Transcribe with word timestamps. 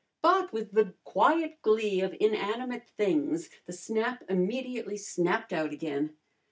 But 0.23 0.51
with 0.51 0.71
the 0.71 0.95
quiet 1.03 1.61
glee 1.61 2.01
of 2.01 2.17
inanimate 2.19 2.89
things 2.97 3.51
the 3.67 3.71
snap 3.73 4.23
immediately 4.27 4.97
snapped 4.97 5.53
out 5.53 5.71
again. 5.71 6.17